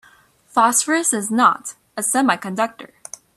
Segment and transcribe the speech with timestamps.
[0.47, 2.89] Phosphorus is not a semiconductor.